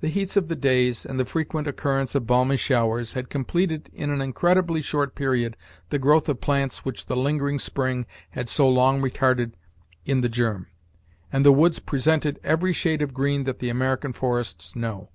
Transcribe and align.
The 0.00 0.10
heats 0.10 0.36
of 0.36 0.48
the 0.48 0.54
days, 0.54 1.06
and 1.06 1.18
the 1.18 1.24
frequent 1.24 1.66
occurrence 1.66 2.14
of 2.14 2.26
balmy 2.26 2.58
showers, 2.58 3.14
had 3.14 3.30
completed 3.30 3.88
in 3.94 4.10
an 4.10 4.20
incredibly 4.20 4.82
short 4.82 5.14
period 5.14 5.56
the 5.88 5.98
growth 5.98 6.28
of 6.28 6.42
plants 6.42 6.84
which 6.84 7.06
the 7.06 7.16
lingering 7.16 7.58
spring 7.58 8.04
had 8.32 8.50
so 8.50 8.68
long 8.68 9.00
retarded 9.00 9.52
in 10.04 10.20
the 10.20 10.28
germ; 10.28 10.66
and 11.32 11.46
the 11.46 11.50
woods 11.52 11.78
presented 11.78 12.38
every 12.44 12.74
shade 12.74 13.00
of 13.00 13.14
green 13.14 13.44
that 13.44 13.58
the 13.58 13.70
American 13.70 14.12
forests 14.12 14.76
know. 14.76 15.08